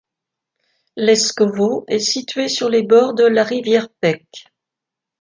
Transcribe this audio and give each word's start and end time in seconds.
Leskovo 0.97 1.85
est 1.87 1.99
situé 1.99 2.47
sur 2.49 2.69
les 2.69 2.81
bords 2.81 3.13
de 3.13 3.23
la 3.23 3.43
rivière 3.43 3.87
Pek. 4.01 4.45